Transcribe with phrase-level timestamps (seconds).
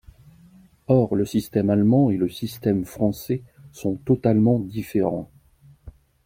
[0.87, 5.29] Or, le système allemand et le système français sont totalement différents.